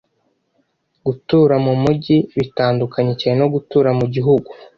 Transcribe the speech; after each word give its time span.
Gutura 1.05 1.55
mumujyi 1.65 2.17
bitandukanye 2.35 3.13
cyane 3.21 3.37
no 3.41 3.47
gutura 3.53 3.89
mugihugu. 3.99 4.49